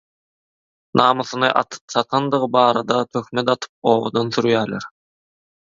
[1.01, 1.49] namysyny
[1.97, 4.93] satandygy barada töhmet atyp obadan sürýäler.